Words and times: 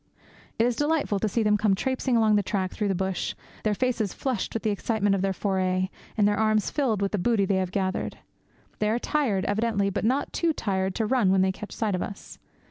It 0.57 0.65
is 0.65 0.75
delightful 0.75 1.19
to 1.19 1.29
see 1.29 1.43
them 1.43 1.57
come 1.57 1.75
traipsing 1.75 2.17
along 2.17 2.35
the 2.35 2.41
track 2.41 2.71
through 2.71 2.87
the 2.87 2.95
bush, 2.95 3.35
their 3.63 3.75
faces 3.75 4.15
flushed 4.15 4.51
with 4.55 4.63
the 4.63 4.71
excitement 4.71 5.13
of 5.13 5.21
their 5.21 5.31
foray, 5.31 5.89
and 6.17 6.27
their 6.27 6.39
arms 6.39 6.71
filled 6.71 7.03
with 7.03 7.11
the 7.11 7.19
booty 7.19 7.45
they 7.45 7.57
have 7.57 7.69
gathered. 7.69 8.17
They 8.79 8.89
are 8.89 8.97
tired, 8.97 9.45
evidently, 9.45 9.91
but 9.91 10.03
not 10.03 10.33
too 10.33 10.53
tired 10.53 10.95
to 10.95 11.05
run 11.05 11.31
when 11.31 11.41
they 11.43 11.51
catch 11.51 11.71
sight 11.71 11.93
of 11.93 12.01
us. 12.01 12.39